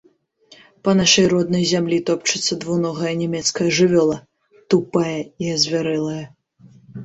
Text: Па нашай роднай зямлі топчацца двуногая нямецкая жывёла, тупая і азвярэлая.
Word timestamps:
Па 0.87 0.91
нашай 1.01 1.25
роднай 1.33 1.65
зямлі 1.71 1.97
топчацца 2.07 2.57
двуногая 2.65 3.13
нямецкая 3.21 3.69
жывёла, 3.83 4.17
тупая 4.75 5.15
і 5.47 5.55
азвярэлая. 5.61 6.21